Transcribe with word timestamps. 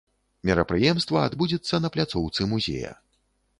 Мерапрыемства 0.49 1.17
адбудзецца 1.29 1.81
на 1.85 1.93
пляцоўцы 1.97 2.51
музея. 2.57 2.91